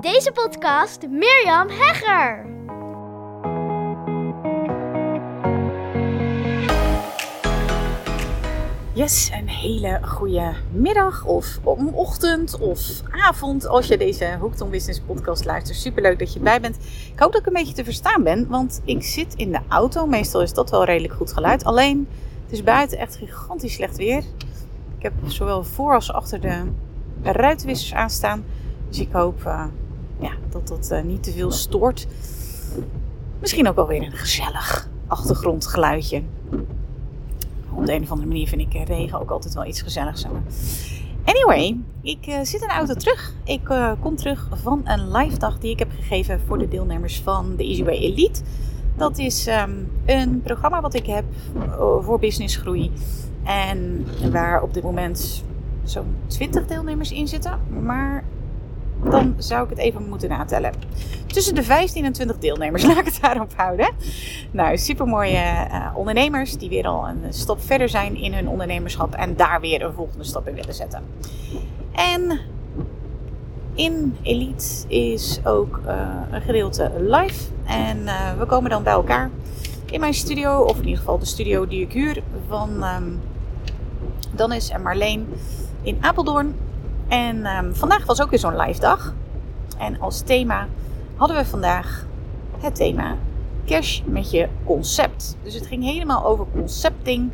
[0.00, 2.46] Deze podcast Mirjam Hegger.
[8.92, 11.58] Yes, een hele goede middag of
[11.92, 15.78] ochtend of avond als je deze Hooked on Business podcast luistert.
[15.78, 16.76] Superleuk dat je bij bent.
[17.12, 20.06] Ik hoop dat ik een beetje te verstaan ben, want ik zit in de auto.
[20.06, 21.64] Meestal is dat wel redelijk goed geluid.
[21.64, 22.08] Alleen,
[22.42, 24.22] het is buiten echt gigantisch slecht weer.
[24.98, 26.62] Ik heb zowel voor als achter de
[27.22, 28.44] ruitwissers aanstaan.
[28.88, 29.64] Dus ik hoop uh,
[30.20, 32.06] ja, dat dat uh, niet te veel stoort.
[33.40, 36.22] Misschien ook wel weer een gezellig achtergrondgeluidje.
[37.72, 40.24] Op de een of andere manier vind ik regen ook altijd wel iets gezelligs.
[41.24, 43.34] Anyway, ik uh, zit in de auto terug.
[43.44, 43.60] Ik
[44.00, 47.64] kom terug van een live dag die ik heb gegeven voor de deelnemers van de
[47.64, 48.40] Easy Way Elite.
[48.96, 51.24] Dat is um, een programma wat ik heb
[52.00, 52.90] voor businessgroei.
[53.44, 55.44] En waar op dit moment
[55.84, 57.60] zo'n 20 deelnemers in zitten.
[57.82, 58.24] Maar
[59.04, 60.72] dan zou ik het even moeten natellen.
[61.26, 63.90] Tussen de 15 en 20 deelnemers, laat ik het daarop houden.
[64.50, 69.36] Nou, supermooie uh, ondernemers die weer al een stap verder zijn in hun ondernemerschap en
[69.36, 71.02] daar weer een volgende stap in willen zetten.
[71.92, 72.40] En
[73.74, 77.50] in Elite is ook uh, een gedeelte live.
[77.64, 79.30] En uh, we komen dan bij elkaar
[79.90, 83.20] in mijn studio, of in ieder geval de studio die ik huur van um,
[84.34, 85.26] Danis en Marleen
[85.82, 86.54] in Apeldoorn.
[87.08, 89.14] En um, vandaag was ook weer zo'n live dag.
[89.78, 90.66] En als thema
[91.16, 92.06] hadden we vandaag
[92.60, 93.16] het thema
[93.66, 95.36] cash met je concept.
[95.42, 97.30] Dus het ging helemaal over concepting.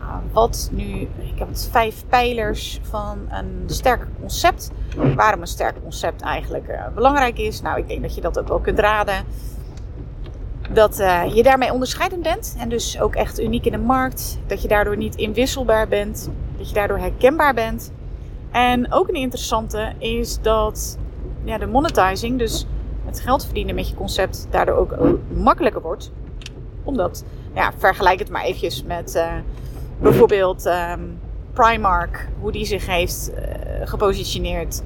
[0.00, 4.70] Uh, wat nu, ik heb het vijf pijlers van een sterk concept.
[5.14, 7.60] Waarom een sterk concept eigenlijk uh, belangrijk is.
[7.60, 9.24] Nou, ik denk dat je dat ook wel kunt raden.
[10.72, 14.38] Dat uh, je daarmee onderscheidend bent en dus ook echt uniek in de markt.
[14.46, 16.30] Dat je daardoor niet inwisselbaar bent.
[16.56, 17.92] Dat je daardoor herkenbaar bent.
[18.50, 20.98] En ook een interessante is dat
[21.44, 22.66] ja, de monetizing, dus
[23.04, 24.94] het geld verdienen met je concept, daardoor ook
[25.34, 26.12] makkelijker wordt.
[26.82, 29.32] Omdat, ja, vergelijk het maar eventjes met uh,
[30.00, 31.18] bijvoorbeeld um,
[31.52, 33.40] Primark, hoe die zich heeft uh,
[33.88, 34.82] gepositioneerd.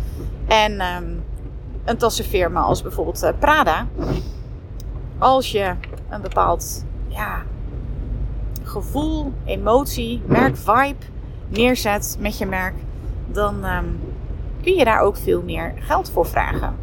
[0.46, 1.24] En um,
[1.84, 3.86] een tassenfirma als bijvoorbeeld uh, Prada.
[5.18, 5.74] Als je
[6.08, 7.42] een bepaald ja,
[8.62, 11.04] gevoel, emotie, merk, vibe
[11.48, 12.74] neerzet met je merk,
[13.26, 14.00] dan um,
[14.62, 16.74] kun je daar ook veel meer geld voor vragen.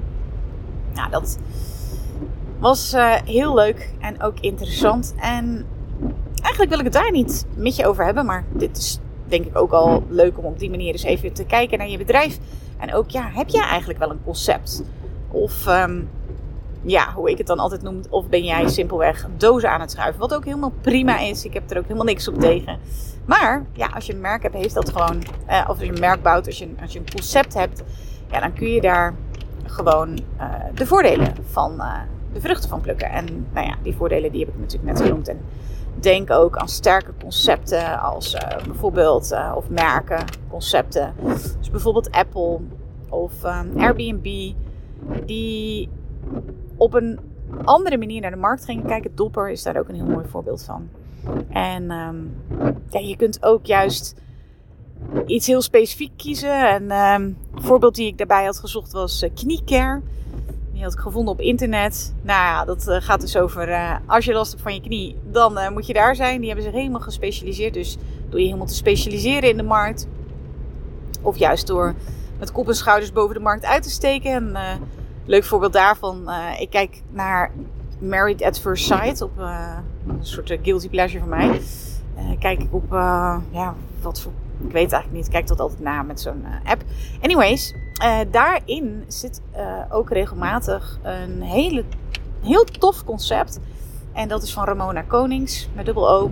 [0.94, 1.38] Nou, dat
[2.60, 5.14] was uh, heel leuk en ook interessant.
[5.20, 5.66] En
[6.42, 9.58] eigenlijk wil ik het daar niet met je over hebben, maar dit is denk ik
[9.58, 12.40] ook al leuk om op die manier eens even te kijken naar je bedrijf.
[12.78, 14.84] En ook, ja, heb jij eigenlijk wel een concept?
[15.32, 16.10] Of um,
[16.82, 20.20] ja, hoe ik het dan altijd noem, of ben jij simpelweg dozen aan het schuiven.
[20.20, 21.46] Wat ook helemaal prima is.
[21.46, 22.80] Ik heb er ook helemaal niks op tegen.
[23.26, 25.24] Maar ja, als je een merk hebt, heeft dat gewoon.
[25.50, 27.84] Uh, of als je een merk bouwt, als je, als je een concept hebt,
[28.32, 29.14] ja, dan kun je daar
[29.64, 32.00] gewoon uh, de voordelen van, uh,
[32.34, 33.10] de vruchten van plukken.
[33.10, 35.28] En nou ja, die voordelen die heb ik natuurlijk net genoemd.
[35.28, 35.40] En
[36.00, 41.14] denk ook aan sterke concepten als bijvoorbeeld, of merken, concepten.
[41.60, 42.60] Dus bijvoorbeeld Apple
[43.10, 44.54] of um, Airbnb.
[45.26, 45.90] Die
[46.82, 47.20] op een
[47.64, 49.12] andere manier naar de markt gingen kijken.
[49.16, 50.90] Dopper is daar ook een heel mooi voorbeeld van.
[51.50, 52.36] En um,
[52.90, 54.16] ja, je kunt ook juist
[55.26, 56.70] iets heel specifiek kiezen.
[56.70, 60.02] En um, een voorbeeld die ik daarbij had gezocht was uh, kniecare.
[60.74, 62.14] Die had ik gevonden op internet.
[62.22, 65.16] Nou ja, dat uh, gaat dus over uh, als je last hebt van je knie,
[65.32, 66.38] dan moet je daar zijn.
[66.38, 67.74] Die hebben zich helemaal gespecialiseerd.
[67.74, 67.98] Dus
[68.30, 70.08] door je helemaal te specialiseren in de markt.
[71.22, 71.94] Of juist door
[72.40, 74.32] met kop en schouders boven de markt uit te steken.
[74.32, 74.80] En
[75.26, 76.24] leuk voorbeeld daarvan.
[76.26, 77.52] Uh, ik kijk naar
[78.00, 79.78] Married at First Sight op uh,
[80.08, 81.62] een soort guilty pleasure van mij.
[82.40, 82.92] Kijk ik op,
[83.52, 84.32] ja, wat voor.
[84.58, 85.26] Ik weet eigenlijk niet.
[85.26, 86.84] Ik kijk dat altijd na met zo'n app.
[87.22, 87.76] Anyways,
[88.32, 89.42] daarin zit
[89.90, 91.84] ook regelmatig een hele,
[92.42, 93.60] heel tof concept.
[94.14, 96.32] En dat is van Ramona Konings met dubbel O.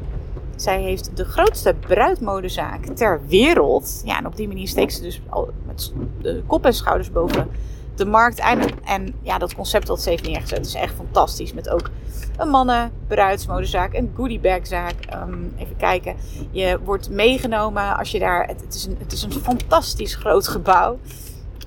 [0.56, 4.02] Zij heeft de grootste bruidmodezaak ter wereld.
[4.06, 7.48] Ja, en op die manier steekt ze dus al met de kop en schouders boven
[8.00, 8.40] de markt.
[8.40, 11.54] En, en ja, dat concept dat ze heeft neergezet is echt fantastisch.
[11.54, 11.90] Met ook
[12.38, 14.96] een mannen bruidsmodezaak, een goodiebagzaak.
[15.14, 16.16] Um, even kijken.
[16.52, 18.48] Je wordt meegenomen als je daar...
[18.48, 21.00] Het, is, een, het is een fantastisch groot gebouw.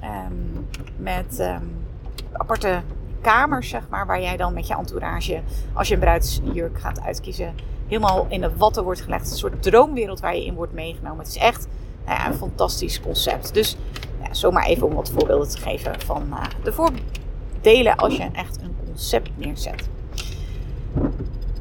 [0.05, 1.87] Um, met um,
[2.33, 2.83] aparte
[3.21, 4.07] kamers, zeg maar.
[4.07, 5.41] Waar jij dan met je entourage,
[5.73, 7.55] als je een bruidsjurk gaat uitkiezen...
[7.87, 9.31] helemaal in de watten wordt gelegd.
[9.31, 11.19] Een soort droomwereld waar je in wordt meegenomen.
[11.19, 11.69] Het is echt
[12.07, 13.55] nou ja, een fantastisch concept.
[13.55, 13.77] Dus
[14.23, 18.61] ja, zomaar even om wat voorbeelden te geven van uh, de voordelen als je echt
[18.63, 19.89] een concept neerzet.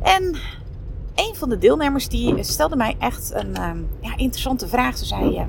[0.01, 0.35] En
[1.15, 4.97] een van de deelnemers die stelde mij echt een um, ja, interessante vraag.
[4.97, 5.43] Ze zei: uh,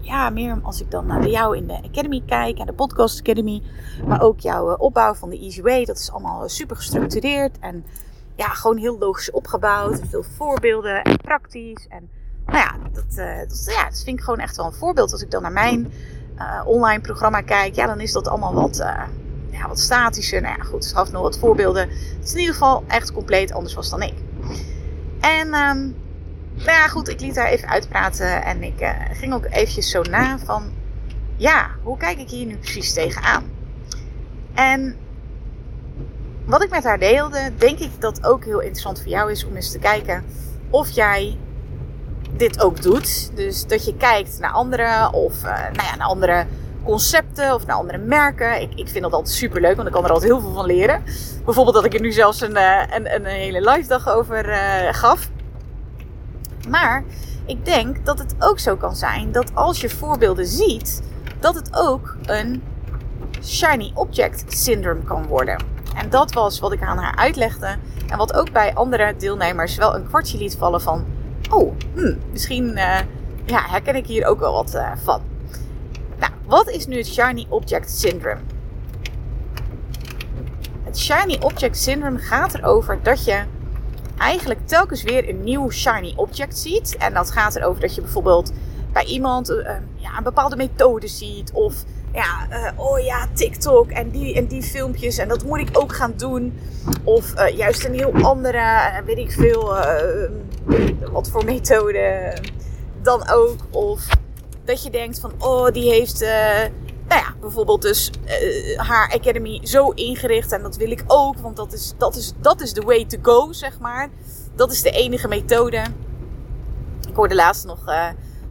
[0.00, 3.62] ja, meer als ik dan naar jou in de Academy kijk, naar de Podcast Academy,
[4.06, 7.58] maar ook jouw eh, opbouw van de Easy Way, dat is allemaal eh, super gestructureerd
[7.58, 7.84] en
[8.36, 10.00] ja, gewoon heel logisch opgebouwd.
[10.08, 11.86] Veel voorbeelden en praktisch.
[11.88, 12.10] En
[12.48, 15.12] nou ja dat, uh, dat, ja, dat vind ik gewoon echt wel een voorbeeld.
[15.12, 15.92] Als ik dan naar mijn
[16.38, 19.02] uh, online programma kijk, ja, dan is dat allemaal wat, uh,
[19.50, 20.40] ja, wat statischer.
[20.40, 21.88] Nou ja, goed, ze gaf nog wat voorbeelden.
[21.88, 24.14] Het is in ieder geval echt compleet anders was dan ik.
[25.20, 25.96] En um,
[26.54, 30.38] nou ja, goed, ik liet haar even uitpraten en ik ging ook eventjes zo na
[30.38, 30.72] van,
[31.36, 33.44] ja, hoe kijk ik hier nu precies tegenaan?
[34.54, 34.96] En
[36.44, 39.56] wat ik met haar deelde, denk ik dat ook heel interessant voor jou is om
[39.56, 40.24] eens te kijken
[40.70, 41.38] of jij
[42.38, 43.36] dit ook doet.
[43.36, 46.46] Dus dat je kijkt naar anderen of uh, nou ja, naar andere
[46.84, 48.60] concepten of naar andere merken.
[48.60, 50.66] Ik, ik vind dat altijd super leuk, want ik kan er altijd heel veel van
[50.66, 51.02] leren.
[51.44, 54.56] Bijvoorbeeld dat ik er nu zelfs een, uh, een, een hele live dag over uh,
[54.90, 55.30] gaf.
[56.68, 57.04] Maar
[57.46, 61.02] ik denk dat het ook zo kan zijn dat als je voorbeelden ziet,
[61.40, 62.62] dat het ook een
[63.42, 65.62] shiny object syndrome kan worden.
[65.96, 67.76] En dat was wat ik aan haar uitlegde.
[68.08, 71.06] En wat ook bij andere deelnemers wel een kwartje liet vallen van...
[71.50, 72.98] Oh, hmm, misschien uh,
[73.46, 75.22] ja, herken ik hier ook wel wat uh, van.
[76.18, 78.40] Nou, wat is nu het Shiny Object Syndrome?
[80.84, 83.44] Het Shiny Object Syndrome gaat erover dat je
[84.18, 86.96] eigenlijk telkens weer een nieuw shiny object ziet.
[86.96, 88.52] En dat gaat erover dat je bijvoorbeeld
[88.92, 91.52] bij iemand uh, ja, een bepaalde methode ziet.
[91.52, 91.84] Of
[92.18, 95.94] ja, uh, oh ja, TikTok en die en die filmpjes en dat moet ik ook
[95.94, 96.58] gaan doen.
[97.04, 99.74] Of uh, juist een heel andere, weet ik veel,
[101.12, 102.36] wat voor methode
[103.02, 103.56] dan ook.
[103.70, 104.06] Of
[104.64, 106.20] dat je denkt van, oh, die heeft,
[107.08, 108.10] nou ja, bijvoorbeeld dus
[108.76, 112.60] haar academy zo ingericht en dat wil ik ook, want dat is, dat is, dat
[112.60, 114.08] is the way to go, zeg maar.
[114.54, 115.82] Dat is de enige methode.
[117.08, 117.84] Ik hoorde laatst nog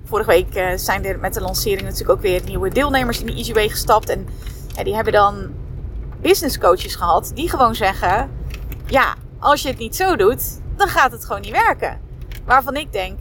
[0.07, 3.33] vorige week uh, zijn er met de lancering natuurlijk ook weer nieuwe deelnemers in de
[3.33, 4.09] Easy Way gestapt.
[4.09, 4.27] En
[4.75, 5.53] ja, die hebben dan
[6.21, 8.29] business coaches gehad die gewoon zeggen:
[8.85, 11.99] Ja, als je het niet zo doet, dan gaat het gewoon niet werken.
[12.45, 13.19] Waarvan ik denk: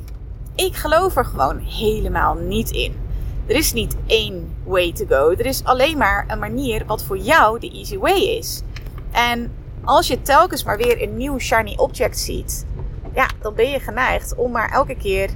[0.54, 3.04] Ik geloof er gewoon helemaal niet in.
[3.46, 5.30] Er is niet één way to go.
[5.30, 8.62] Er is alleen maar een manier wat voor jou de easy way is.
[9.12, 9.52] En
[9.84, 12.66] als je telkens maar weer een nieuw shiny object ziet,
[13.14, 15.30] ja, dan ben je geneigd om maar elke keer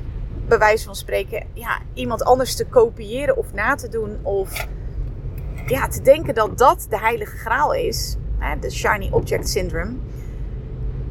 [0.50, 4.18] bij wijze van spreken ja, iemand anders te kopiëren of na te doen.
[4.22, 4.66] Of
[5.66, 8.16] ja, te denken dat dat de heilige graal is.
[8.38, 9.92] Hè, de shiny object syndrome.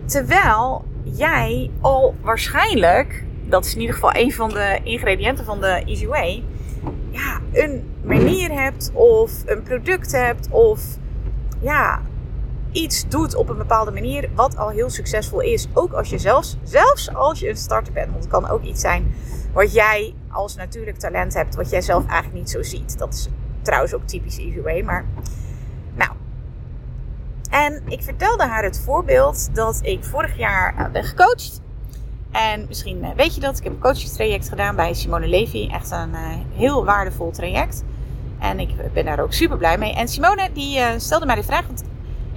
[0.06, 5.84] Terwijl jij al waarschijnlijk, dat is in ieder geval een van de ingrediënten van de
[5.86, 6.44] Easy Way,
[7.10, 10.82] ja, een manier hebt of een product hebt of
[11.60, 12.02] ja,
[12.72, 15.68] iets doet op een bepaalde manier wat al heel succesvol is.
[15.74, 18.12] Ook als je zelfs, zelfs als je een starter bent.
[18.12, 19.14] Want het kan ook iets zijn
[19.54, 22.98] wat jij als natuurlijk talent hebt, wat jij zelf eigenlijk niet zo ziet.
[22.98, 23.28] Dat is
[23.62, 25.06] trouwens ook typisch Easy maar
[25.96, 26.12] nou.
[27.50, 31.62] En ik vertelde haar het voorbeeld dat ik vorig jaar eh, ben gecoacht.
[32.32, 35.70] En misschien eh, weet je dat, ik heb een coachingstraject gedaan bij Simone Levy.
[35.72, 36.20] Echt een uh,
[36.54, 37.84] heel waardevol traject.
[38.40, 39.94] En ik ben daar ook super blij mee.
[39.94, 41.84] En Simone die stelde mij de vraag, want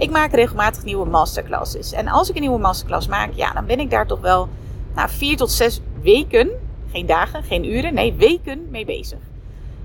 [0.02, 1.92] ik maak regelmatig nieuwe masterclasses.
[1.92, 4.48] En als ik een nieuwe masterclass maak, ja, dan ben ik daar toch wel
[4.94, 6.50] nou, vier tot zes weken,
[6.90, 9.18] geen dagen, geen uren, nee, weken mee bezig.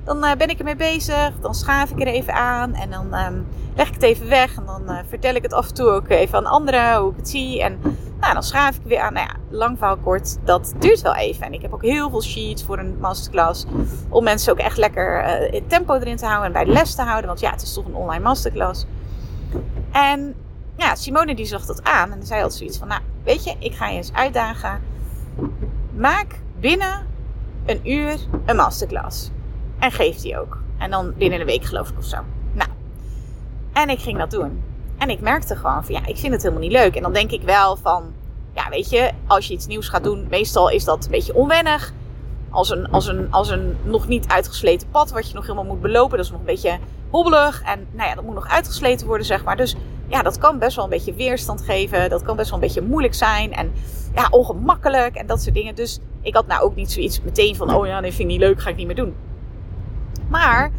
[0.04, 3.48] Dan uh, ben ik ermee bezig, dan schaaf ik er even aan en dan um,
[3.76, 4.56] leg ik het even weg.
[4.58, 7.18] En dan uh, vertel ik het af en toe ook even aan anderen hoe ik
[7.18, 7.62] het zie.
[7.62, 7.80] En
[8.20, 9.14] nou, dan schaaf ik weer aan.
[9.14, 11.46] Nou ja, lang verhaal kort, dat duurt wel even.
[11.46, 13.66] En ik heb ook heel veel sheets voor een masterclass.
[14.10, 17.02] Om mensen ook echt lekker uh, tempo erin te houden en bij de les te
[17.02, 17.28] houden.
[17.28, 18.86] Want ja, het is toch een online masterclass.
[19.98, 20.36] En
[20.76, 23.74] ja, Simone die zag dat aan en zei altijd zoiets van, nou, weet je, ik
[23.74, 24.82] ga je eens uitdagen.
[25.96, 27.08] Maak binnen
[27.66, 29.32] een uur een masterclass.
[29.80, 30.58] En geef die ook.
[30.78, 32.18] En dan binnen een week geloof ik of zo.
[32.52, 32.70] Nou,
[33.74, 34.64] en ik ging dat doen.
[34.98, 36.96] En ik merkte gewoon van, ja, ik vind het helemaal niet leuk.
[36.96, 38.14] En dan denk ik wel van,
[38.56, 41.94] ja, weet je, als je iets nieuws gaat doen, meestal is dat een beetje onwennig.
[42.50, 45.82] Als een, als een, als een nog niet uitgesleten pad, wat je nog helemaal moet
[45.82, 47.62] belopen, dat is nog een beetje hobbelig.
[47.62, 49.58] En nou ja, dat moet nog uitgesleten worden, zeg maar.
[49.58, 49.76] Dus
[50.08, 52.10] ja, dat kan best wel een beetje weerstand geven.
[52.10, 53.54] Dat kan best wel een beetje moeilijk zijn.
[53.54, 53.72] En
[54.16, 55.76] ja, ongemakkelijk en dat soort dingen.
[55.76, 58.48] Dus ik had nou ook niet zoiets meteen van, oh ja, nee, vind ik niet
[58.48, 59.16] leuk, ga ik niet meer doen.
[60.30, 60.72] Maar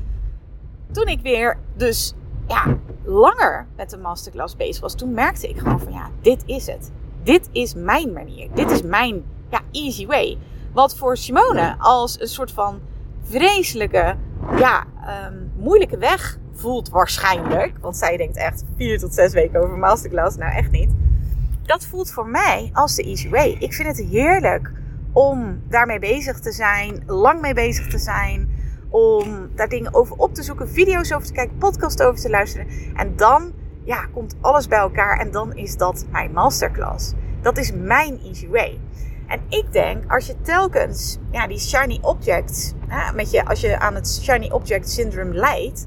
[0.92, 2.14] toen ik weer dus
[2.48, 6.66] ja, langer met de masterclass bezig was, toen merkte ik gewoon van ja, dit is
[6.66, 6.92] het.
[7.22, 8.48] Dit is mijn manier.
[8.54, 10.38] Dit is mijn ja, easy way.
[10.72, 12.80] Wat voor Simone als een soort van
[13.22, 14.16] vreselijke,
[14.58, 14.84] ja,
[15.26, 17.78] um, moeilijke weg voelt waarschijnlijk.
[17.80, 20.36] Want zij denkt echt vier tot zes weken over masterclass.
[20.36, 20.90] Nou, echt niet.
[21.62, 23.56] Dat voelt voor mij als de easy way.
[23.58, 24.72] Ik vind het heerlijk
[25.12, 28.56] om daarmee bezig te zijn, lang mee bezig te zijn.
[28.90, 32.66] om daar dingen over op te zoeken, video's over te kijken, podcasts over te luisteren.
[32.96, 33.52] En dan
[33.84, 37.12] ja, komt alles bij elkaar en dan is dat mijn masterclass.
[37.42, 38.78] Dat is mijn easy way.
[39.28, 42.74] En ik denk, als je telkens ja, die shiny object,
[43.14, 45.86] met je, als je aan het shiny object syndrome leidt,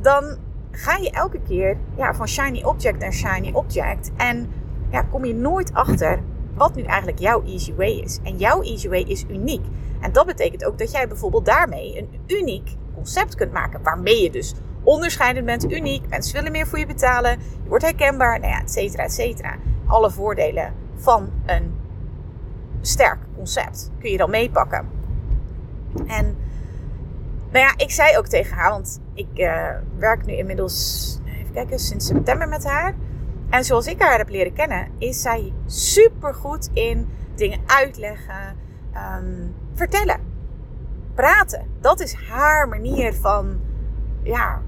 [0.00, 0.36] dan
[0.70, 4.10] ga je elke keer ja, van shiny object naar shiny object.
[4.16, 4.50] En
[4.90, 6.20] ja, kom je nooit achter
[6.54, 8.18] wat nu eigenlijk jouw easy way is.
[8.22, 9.64] En jouw easy way is uniek.
[10.00, 13.82] En dat betekent ook dat jij bijvoorbeeld daarmee een uniek concept kunt maken.
[13.82, 16.08] Waarmee je dus onderscheidend bent, uniek.
[16.08, 17.30] Mensen willen meer voor je betalen.
[17.62, 19.56] Je wordt herkenbaar, nou ja, et cetera, et cetera.
[19.86, 21.74] Alle voordelen van een
[22.86, 24.88] sterk concept kun je dan meepakken.
[26.06, 26.36] En
[27.50, 31.78] nou ja, ik zei ook tegen haar, want ik uh, werk nu inmiddels, even kijken,
[31.78, 32.94] sinds september met haar.
[33.50, 38.56] En zoals ik haar heb leren kennen, is zij super goed in dingen uitleggen,
[39.18, 40.20] um, vertellen,
[41.14, 41.66] praten.
[41.80, 43.60] Dat is haar manier van
[44.22, 44.62] ja,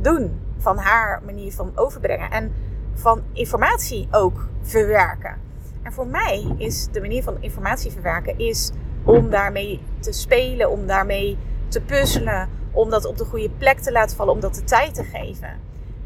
[0.00, 2.52] doen, van haar manier van overbrengen en
[2.94, 5.43] van informatie ook verwerken.
[5.84, 8.70] En voor mij is de manier van informatie verwerken is
[9.04, 11.38] om daarmee te spelen, om daarmee
[11.68, 14.94] te puzzelen, om dat op de goede plek te laten vallen, om dat de tijd
[14.94, 15.60] te geven.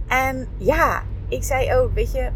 [0.07, 2.31] En ja, ik zei ook, weet je,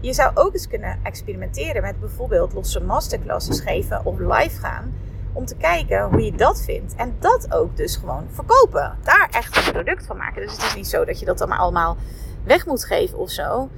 [0.00, 4.94] je zou ook eens kunnen experimenteren met bijvoorbeeld losse masterclasses geven of live gaan.
[5.32, 6.94] Om te kijken hoe je dat vindt.
[6.94, 8.96] En dat ook dus gewoon verkopen.
[9.02, 10.42] Daar echt een product van maken.
[10.42, 11.96] Dus het is niet zo dat je dat dan maar allemaal
[12.44, 13.68] weg moet geven of zo.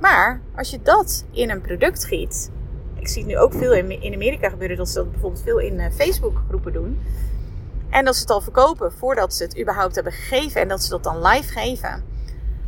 [0.00, 2.50] Maar als je dat in een product giet.
[2.94, 5.74] Ik zie het nu ook veel in, Amerika gebeuren dat ze dat bijvoorbeeld veel in
[5.74, 7.00] uh, Facebook groepen doen.
[7.90, 10.60] En dat ze het al verkopen voordat ze het überhaupt hebben gegeven.
[10.60, 12.04] En dat ze dat dan live geven.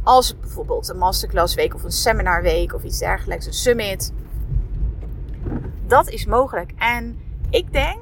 [0.03, 4.13] Als het bijvoorbeeld een masterclass week of een seminarweek of iets dergelijks, een summit.
[5.87, 6.73] Dat is mogelijk.
[6.77, 7.19] En
[7.51, 7.99] ik denk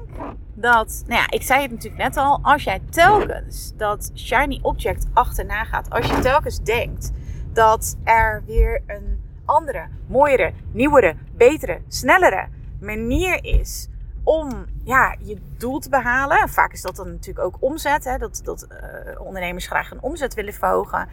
[0.53, 5.05] dat, nou ja, ik zei het natuurlijk net al, als jij telkens dat shiny object
[5.13, 7.11] achterna gaat, als je telkens denkt
[7.53, 12.47] dat er weer een andere, mooiere, nieuwere, betere, snellere
[12.79, 13.87] manier is
[14.23, 16.49] om ja, je doel te behalen.
[16.49, 20.33] Vaak is dat dan natuurlijk ook omzet, hè, dat, dat uh, ondernemers graag hun omzet
[20.33, 21.07] willen verhogen.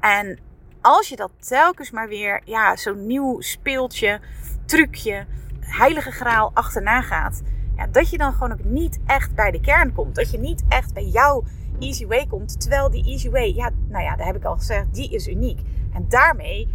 [0.00, 0.38] En
[0.80, 4.20] als je dat telkens maar weer, ja, zo'n nieuw speeltje,
[4.64, 5.26] trucje,
[5.60, 7.42] heilige graal achterna gaat,
[7.76, 10.14] ja, dat je dan gewoon ook niet echt bij de kern komt.
[10.14, 11.44] Dat je niet echt bij jouw
[11.78, 12.60] easy way komt.
[12.60, 15.60] Terwijl die easy way, ja, nou ja, daar heb ik al gezegd, die is uniek.
[15.92, 16.68] En daarmee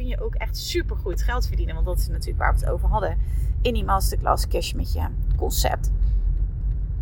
[0.00, 1.74] kun je ook echt super goed geld verdienen.
[1.74, 3.18] Want dat is natuurlijk waar we het over hadden
[3.62, 5.90] in die masterclass Cash met je concept.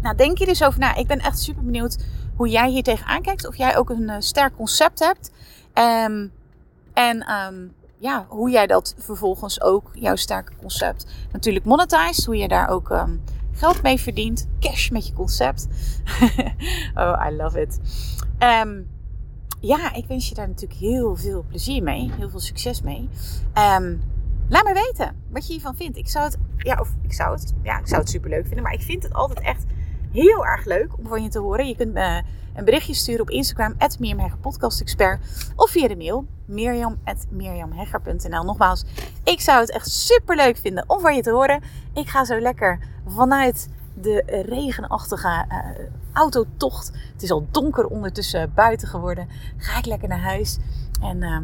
[0.00, 0.94] Nou, denk je dus over na.
[0.94, 2.04] Ik ben echt super benieuwd
[2.36, 3.46] hoe jij hier tegenaan kijkt.
[3.46, 5.30] Of jij ook een uh, sterk concept hebt.
[5.74, 6.32] Um,
[6.94, 12.24] en um, ja, hoe jij dat vervolgens ook, jouw sterke concept, natuurlijk monetized.
[12.24, 13.22] Hoe je daar ook um,
[13.58, 14.48] geld mee verdient.
[14.60, 15.68] Cash met je concept.
[16.94, 17.80] oh, I love it.
[18.38, 18.86] Um,
[19.60, 22.12] ja, ik wens je daar natuurlijk heel veel plezier mee.
[22.16, 23.08] Heel veel succes mee.
[23.54, 24.00] Um,
[24.48, 25.96] laat me weten wat je hiervan vindt.
[25.96, 28.62] Ik zou het, ja, of ik zou het, ja, ik zou het super leuk vinden.
[28.62, 29.64] Maar ik vind het altijd echt
[30.12, 31.68] heel erg leuk om van je te horen.
[31.68, 32.22] Je kunt me
[32.58, 34.38] een berichtje sturen op Instagram, @mirjamhegger
[35.56, 38.44] Of via de mail, mirjam.mirjamhegger.nl.
[38.44, 38.84] Nogmaals,
[39.24, 41.62] ik zou het echt super leuk vinden om van je te horen.
[41.94, 45.58] Ik ga zo lekker vanuit de regenachtige uh,
[46.12, 46.92] autotocht.
[47.12, 49.28] Het is al donker ondertussen buiten geworden.
[49.56, 50.58] Ga ik lekker naar huis
[51.02, 51.38] en uh,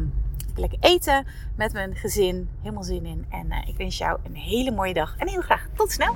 [0.55, 2.49] lekker eten met mijn gezin.
[2.61, 3.25] Helemaal zin in.
[3.29, 6.15] En uh, ik wens jou een hele mooie dag en heel graag tot snel.